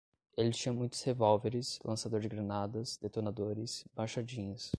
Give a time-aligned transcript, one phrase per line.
[0.35, 4.69] Ele tinha muitos revólveres, lançador de granadas, detonadores, machadinhas